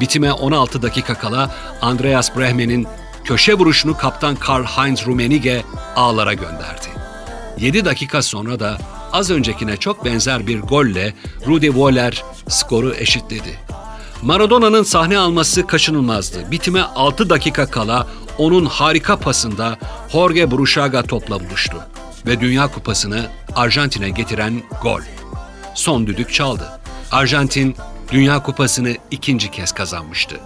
[0.00, 1.50] Bitime 16 dakika kala
[1.82, 2.86] Andreas Brehmen'in
[3.28, 5.62] köşe vuruşunu kaptan Karl-Heinz Rummenigge
[5.96, 6.86] ağlara gönderdi.
[7.58, 8.78] 7 dakika sonra da
[9.12, 11.14] az öncekine çok benzer bir golle
[11.46, 13.58] Rudi Voller skoru eşitledi.
[14.22, 16.50] Maradona'nın sahne alması kaçınılmazdı.
[16.50, 18.06] Bitime 6 dakika kala
[18.38, 19.78] onun harika pasında
[20.12, 21.76] Jorge Bruchaga topla buluştu
[22.26, 23.26] ve Dünya Kupası'nı
[23.56, 25.00] Arjantin'e getiren gol.
[25.74, 26.80] Son düdük çaldı.
[27.10, 27.76] Arjantin
[28.12, 30.40] Dünya Kupası'nı ikinci kez kazanmıştı.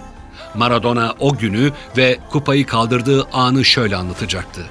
[0.54, 4.70] Maradona o günü ve kupayı kaldırdığı anı şöyle anlatacaktı.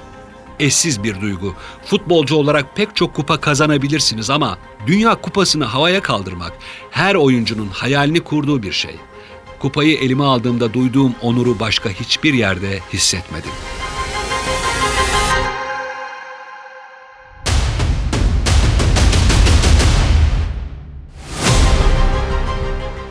[0.60, 1.54] Eşsiz bir duygu.
[1.84, 6.52] Futbolcu olarak pek çok kupa kazanabilirsiniz ama Dünya Kupası'nı havaya kaldırmak
[6.90, 8.96] her oyuncunun hayalini kurduğu bir şey.
[9.58, 13.50] Kupayı elime aldığımda duyduğum onuru başka hiçbir yerde hissetmedim.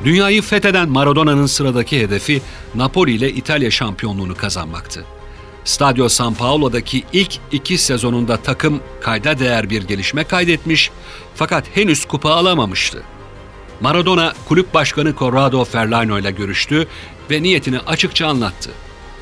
[0.06, 2.42] Dünyayı fetheden Maradona'nın sıradaki hedefi
[2.76, 5.06] Napoli ile İtalya şampiyonluğunu kazanmaktı.
[5.64, 10.92] Stadio San Paolo'daki ilk iki sezonunda takım kayda değer bir gelişme kaydetmiş
[11.36, 13.04] fakat henüz kupa alamamıştı.
[13.82, 16.88] Maradona kulüp başkanı Corrado Ferlano ile görüştü
[17.32, 18.70] ve niyetini açıkça anlattı.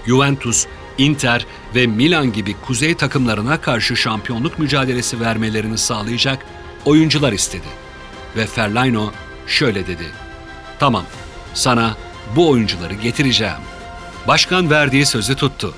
[0.05, 0.65] Juventus,
[0.97, 6.45] Inter ve Milan gibi kuzey takımlarına karşı şampiyonluk mücadelesi vermelerini sağlayacak
[6.85, 7.67] oyuncular istedi.
[8.35, 9.11] Ve Ferlano
[9.47, 10.28] şöyle dedi.
[10.79, 11.05] Tamam,
[11.53, 11.97] sana
[12.35, 13.53] bu oyuncuları getireceğim.
[14.27, 15.73] Başkan verdiği sözü tuttu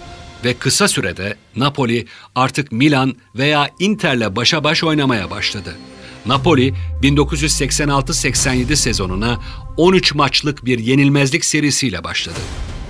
[0.45, 5.75] ve kısa sürede Napoli artık Milan veya Inter'le başa baş oynamaya başladı.
[6.25, 6.73] Napoli
[7.03, 9.39] 1986-87 sezonuna
[9.77, 12.39] 13 maçlık bir yenilmezlik serisiyle başladı.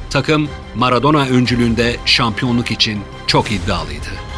[0.10, 4.31] Takım Maradona öncülüğünde şampiyonluk için çok iddialıydı.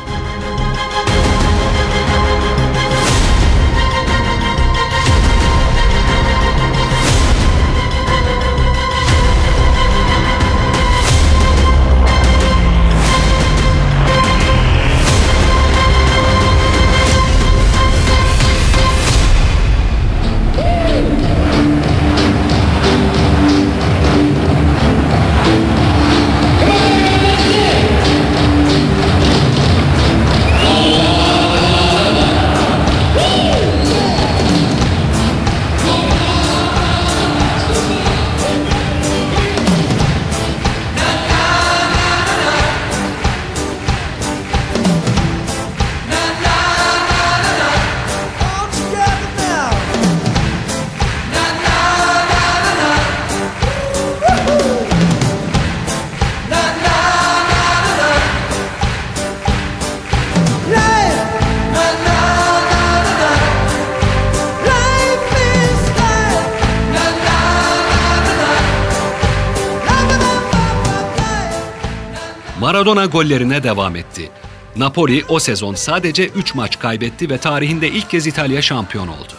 [72.84, 74.30] Maradona gollerine devam etti.
[74.76, 79.34] Napoli o sezon sadece 3 maç kaybetti ve tarihinde ilk kez İtalya şampiyon oldu.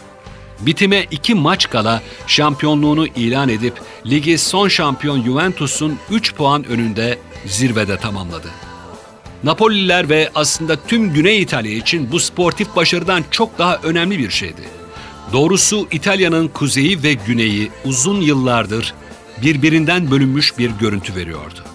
[0.61, 3.75] Bitime 2 maç kala şampiyonluğunu ilan edip
[4.07, 8.49] ligi son şampiyon Juventus'un 3 puan önünde zirvede tamamladı.
[9.43, 14.63] Napolililer ve aslında tüm Güney İtalya için bu sportif başarıdan çok daha önemli bir şeydi.
[15.33, 18.95] Doğrusu İtalya'nın kuzeyi ve güneyi uzun yıllardır
[19.43, 21.74] birbirinden bölünmüş bir görüntü veriyordu.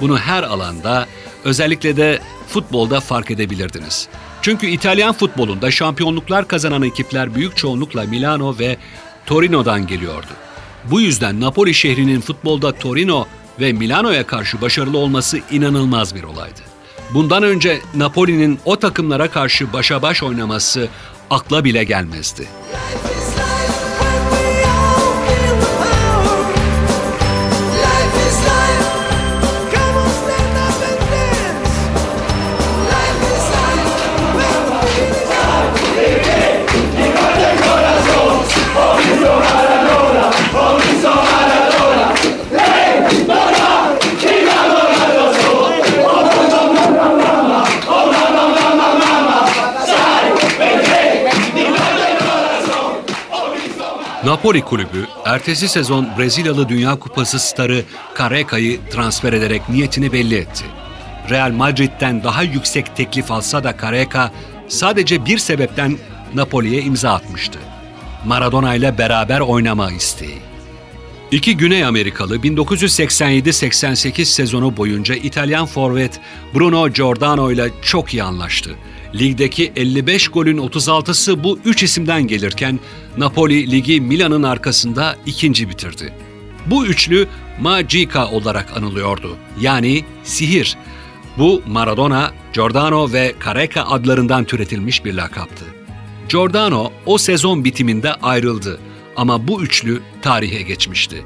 [0.00, 1.06] Bunu her alanda,
[1.44, 4.08] özellikle de futbolda fark edebilirdiniz.
[4.42, 8.76] Çünkü İtalyan futbolunda şampiyonluklar kazanan ekipler büyük çoğunlukla Milano ve
[9.26, 10.26] Torino'dan geliyordu.
[10.90, 13.26] Bu yüzden Napoli şehrinin futbolda Torino
[13.60, 16.60] ve Milano'ya karşı başarılı olması inanılmaz bir olaydı.
[17.14, 20.88] Bundan önce Napoli'nin o takımlara karşı başa baş oynaması
[21.30, 22.48] akla bile gelmezdi.
[54.44, 57.82] Napoli kulübü ertesi sezon Brezilyalı Dünya Kupası starı
[58.18, 60.64] Careca'yı transfer ederek niyetini belli etti.
[61.30, 64.32] Real Madrid'den daha yüksek teklif alsa da Careca
[64.68, 65.98] sadece bir sebepten
[66.34, 67.58] Napoli'ye imza atmıştı.
[68.26, 70.38] Maradona ile beraber oynama isteği.
[71.30, 76.20] İki Güney Amerikalı 1987-88 sezonu boyunca İtalyan forvet
[76.54, 78.70] Bruno Giordano ile çok iyi anlaştı.
[79.14, 82.80] Ligdeki 55 golün 36'sı bu üç isimden gelirken
[83.18, 86.12] Napoli ligi Milan'ın arkasında ikinci bitirdi.
[86.66, 87.26] Bu üçlü
[87.60, 89.36] Magica olarak anılıyordu.
[89.60, 90.76] Yani sihir.
[91.38, 95.64] Bu Maradona, Giordano ve Careca adlarından türetilmiş bir lakaptı.
[96.28, 98.80] Giordano o sezon bitiminde ayrıldı
[99.16, 101.24] ama bu üçlü tarihe geçmişti.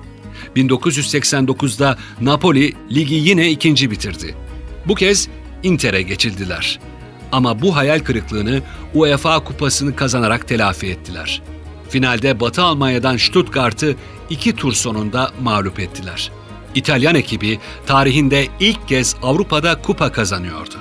[0.57, 4.34] 1989'da Napoli ligi yine ikinci bitirdi.
[4.86, 5.28] Bu kez
[5.62, 6.78] Inter'e geçildiler.
[7.33, 8.62] Ama bu hayal kırıklığını
[8.95, 11.43] UEFA kupasını kazanarak telafi ettiler.
[11.89, 13.97] Finalde Batı Almanya'dan Stuttgart'ı
[14.31, 16.31] iki tur sonunda mağlup ettiler.
[16.74, 20.74] İtalyan ekibi tarihinde ilk kez Avrupa'da kupa kazanıyordu.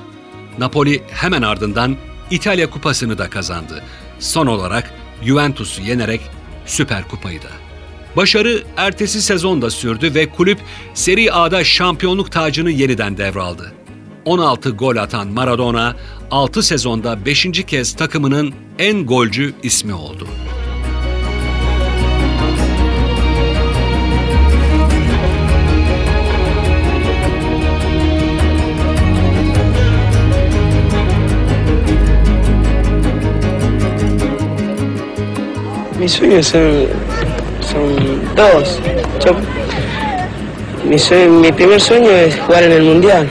[0.59, 1.95] Napoli hemen ardından
[2.31, 3.83] İtalya kupasını da kazandı.
[4.19, 4.93] Son olarak
[5.23, 6.21] Juventus'u yenerek
[6.65, 7.49] Süper Kupayı da.
[8.15, 10.59] Başarı ertesi sezonda sürdü ve kulüp
[10.93, 13.73] Serie A'da şampiyonluk tacını yeniden devraldı.
[14.31, 15.95] 16 gol atan Maradona
[16.31, 17.65] 6 sezonda 5.
[17.67, 20.27] kez takımının en golcü ismi oldu.
[35.99, 36.87] Mis sueños son,
[37.61, 37.87] son
[38.35, 38.79] dos.
[39.25, 39.35] Yo-
[40.89, 43.27] mi, sue- mi primer sueño es jugar en el Mundial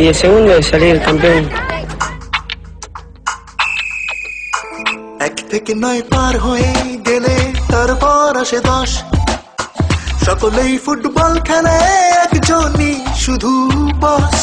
[0.00, 1.44] y el segundo es salir campeón.
[5.28, 6.72] এক থেকে নয় পার হয়ে
[7.08, 7.36] গেলে
[7.72, 8.90] তারপর আসে দশ।
[10.26, 11.78] সকলেই ফুটবল খেলে,
[12.24, 12.92] একজনই
[13.24, 13.52] শুধু
[14.02, 14.38] বস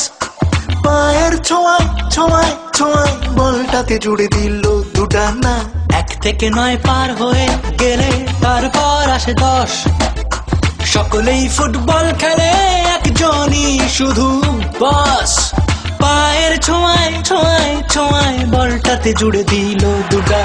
[0.86, 4.64] পায়ের ছোঁয়ায় ছোঁয়ায় ছোঁয়ায় বলটাতে জুড়ে দিল
[4.96, 5.56] দুটা না।
[6.00, 7.48] এক থেকে নয় পার হয়ে
[7.82, 8.12] গেলে
[8.44, 9.72] তারপর আসে দশ।
[10.96, 12.52] সকলেই ফুটবল খেলে
[13.20, 14.28] একজনই শুধু
[14.80, 15.32] বাস।
[16.02, 20.42] পায়ের ছোঁয়ায় ছোঁয়ায় ছোঁয়ায় বলটাতে জুড়ে দিল দুটা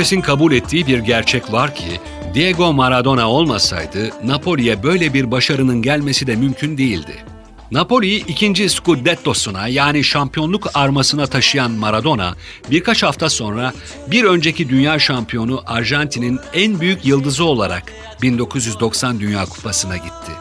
[0.00, 2.00] Herkesin kabul ettiği bir gerçek var ki
[2.34, 7.24] Diego Maradona olmasaydı Napoli'ye böyle bir başarının gelmesi de mümkün değildi.
[7.72, 12.34] Napoli'yi ikinci Scudetto'suna yani şampiyonluk armasına taşıyan Maradona
[12.70, 13.72] birkaç hafta sonra
[14.06, 17.92] bir önceki dünya şampiyonu Arjantin'in en büyük yıldızı olarak
[18.22, 20.32] 1990 Dünya Kupası'na gitti.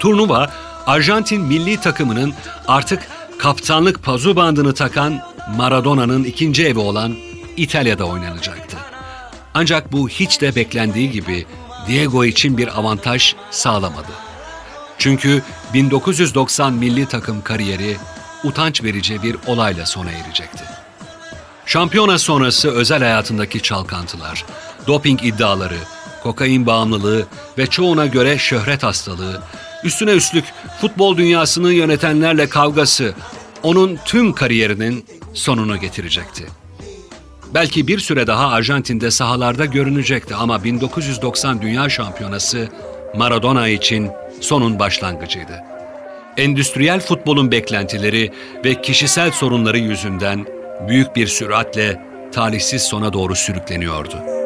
[0.00, 0.50] Turnuva
[0.86, 2.34] Arjantin milli takımının
[2.68, 3.02] artık
[3.38, 5.20] kaptanlık pazu bandını takan
[5.56, 7.14] Maradona'nın ikinci evi olan
[7.56, 8.69] İtalya'da oynanacaktı.
[9.54, 11.46] Ancak bu hiç de beklendiği gibi
[11.88, 14.12] Diego için bir avantaj sağlamadı.
[14.98, 15.42] Çünkü
[15.74, 17.96] 1990 milli takım kariyeri
[18.44, 20.64] utanç verici bir olayla sona erecekti.
[21.66, 24.44] Şampiyona sonrası özel hayatındaki çalkantılar,
[24.86, 25.78] doping iddiaları,
[26.22, 27.26] kokain bağımlılığı
[27.58, 29.42] ve çoğuna göre şöhret hastalığı,
[29.84, 30.44] üstüne üstlük
[30.80, 33.14] futbol dünyasını yönetenlerle kavgası
[33.62, 36.46] onun tüm kariyerinin sonunu getirecekti.
[37.54, 42.68] Belki bir süre daha Arjantin'de sahalarda görünecekti ama 1990 Dünya Şampiyonası
[43.14, 45.62] Maradona için sonun başlangıcıydı.
[46.36, 48.30] Endüstriyel futbolun beklentileri
[48.64, 50.46] ve kişisel sorunları yüzünden
[50.88, 52.00] büyük bir süratle
[52.32, 54.39] talihsiz sona doğru sürükleniyordu.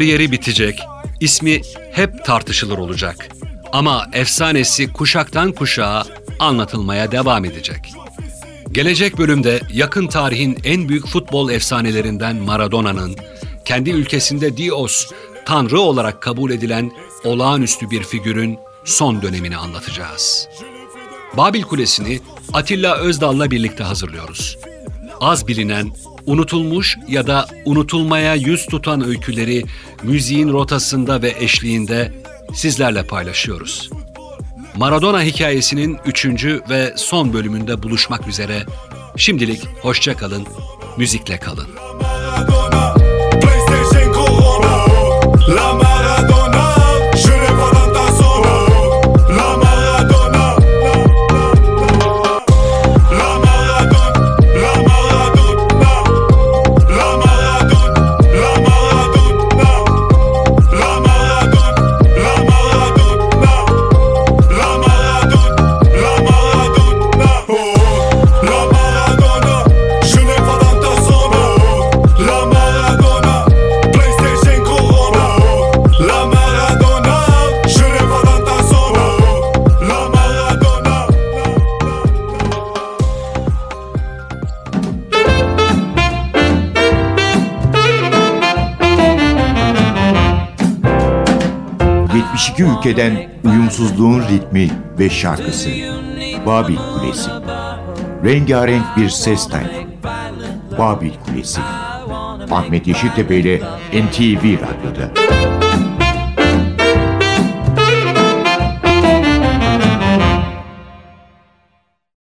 [0.00, 0.82] Kariyeri bitecek,
[1.20, 1.60] ismi
[1.92, 3.28] hep tartışılır olacak.
[3.72, 6.04] Ama efsanesi kuşaktan kuşağa
[6.38, 7.92] anlatılmaya devam edecek.
[8.72, 13.16] Gelecek bölümde yakın tarihin en büyük futbol efsanelerinden Maradona'nın
[13.64, 15.10] kendi ülkesinde Dios,
[15.46, 16.92] tanrı olarak kabul edilen
[17.24, 20.48] olağanüstü bir figürün son dönemini anlatacağız.
[21.36, 22.20] Babil Kulesi'ni
[22.52, 24.58] Atilla Özdal'la birlikte hazırlıyoruz.
[25.20, 25.92] Az bilinen,
[26.30, 29.64] unutulmuş ya da unutulmaya yüz tutan öyküleri
[30.02, 32.12] müziğin rotasında ve eşliğinde
[32.54, 33.90] sizlerle paylaşıyoruz.
[34.76, 38.62] Maradona hikayesinin üçüncü ve son bölümünde buluşmak üzere.
[39.16, 40.46] Şimdilik hoşça kalın,
[40.96, 41.68] müzikle kalın.
[45.56, 46.39] La Maradona
[92.80, 95.70] ülkeden uyumsuzluğun ritmi ve şarkısı.
[96.46, 97.30] Babil Kulesi.
[98.24, 99.70] Rengarenk bir ses tayfı.
[100.78, 101.60] Babil Kulesi.
[102.50, 103.60] Ahmet Yeşiltepe ile
[103.92, 105.59] NTV Radyo'da.